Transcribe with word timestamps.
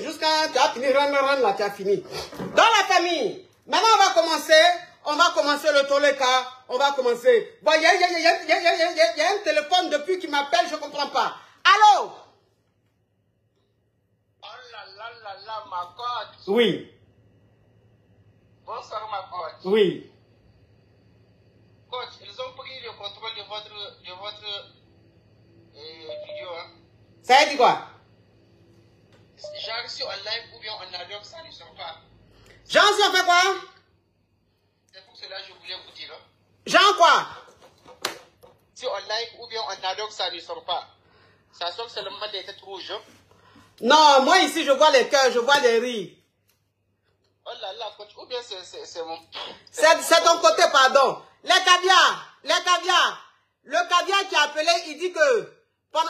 jusqu'à 0.00 0.48
tu 0.52 0.58
as 0.58 0.68
fini, 0.70 0.92
là, 0.92 1.54
tu 1.56 1.62
as 1.62 1.70
fini. 1.70 2.02
Dans 2.54 2.62
la 2.62 2.84
famille, 2.94 3.46
maintenant 3.66 3.88
on 3.94 4.04
va 4.04 4.20
commencer, 4.20 4.62
on 5.04 5.14
va 5.14 5.24
commencer 5.34 5.68
le 5.72 5.88
toleka, 5.88 6.46
on 6.68 6.78
va 6.78 6.92
commencer. 6.92 7.58
Bon, 7.62 7.72
il 7.76 7.82
y 7.82 7.86
a, 7.86 9.32
un 9.32 9.38
téléphone 9.44 9.90
depuis 9.90 10.18
qui 10.18 10.28
m'appelle, 10.28 10.66
je 10.68 10.74
ne 10.74 10.80
comprends 10.80 11.08
pas. 11.08 11.36
Allô? 11.64 12.12
Oh 14.42 14.46
là 14.72 14.84
là 14.96 15.10
là 15.22 15.36
là, 15.46 15.64
ma 15.70 15.94
coach. 15.96 16.48
Oui. 16.48 16.90
Bonsoir, 18.64 19.08
ma 19.10 19.28
coach. 19.30 19.60
Oui. 19.64 20.10
Coach, 21.90 22.08
ils 22.22 22.40
ont 22.40 22.52
pris 22.56 22.80
le 22.82 22.90
contrôle 22.92 23.30
de 23.36 23.42
votre, 23.48 23.68
de 23.68 24.12
votre 24.18 24.70
euh, 25.76 26.26
vidéo. 26.26 26.48
Hein. 26.58 26.70
Ça 27.22 27.38
a 27.38 27.46
dit 27.46 27.56
quoi? 27.56 27.91
Genre, 29.60 29.88
si 29.88 30.02
on 30.02 30.10
live 30.10 30.54
ou 30.54 30.60
bien 30.60 30.72
on 30.78 30.94
adopte, 30.94 31.24
ça 31.24 31.42
ne 31.42 31.50
sort 31.50 31.74
pas. 31.74 31.96
Jean, 32.68 32.80
si 32.96 33.02
on 33.08 33.12
fait 33.12 33.24
quoi? 33.24 33.42
C'est 34.92 35.04
pour 35.06 35.16
cela 35.16 35.40
que 35.40 35.48
je 35.48 35.52
voulais 35.54 35.76
vous 35.84 35.92
dire. 35.92 36.10
hein. 36.12 36.22
Jean, 36.66 36.94
quoi? 36.96 37.26
Si 38.74 38.86
on 38.86 38.96
live 38.96 39.28
ou 39.40 39.46
bien 39.48 39.60
on 39.66 39.86
adopte, 39.86 40.12
ça 40.12 40.30
ne 40.30 40.38
sort 40.40 40.64
pas. 40.64 40.86
Ça 41.52 41.70
sort 41.72 41.90
seulement 41.90 42.24
les 42.32 42.44
têtes 42.44 42.60
rouges. 42.60 42.90
hein. 42.90 43.00
Non, 43.80 44.22
moi 44.22 44.38
ici, 44.40 44.64
je 44.64 44.70
vois 44.72 44.90
les 44.90 45.08
cœurs, 45.08 45.30
je 45.32 45.38
vois 45.40 45.58
les 45.60 45.78
rires. 45.78 46.16
Oh 47.44 47.50
là 47.60 47.72
là, 47.72 47.90
coach, 47.96 48.10
ou 48.16 48.26
bien 48.26 48.38
c'est 48.42 49.02
mon. 49.04 49.18
C'est 49.72 50.22
ton 50.22 50.38
côté, 50.38 50.62
pardon. 50.70 51.20
Les 51.42 51.50
caviars, 51.64 52.36
les 52.44 52.62
caviars. 52.64 53.28
Le 53.64 53.88
caviar 53.88 54.28
qui 54.28 54.36
a 54.36 54.42
appelé, 54.42 54.70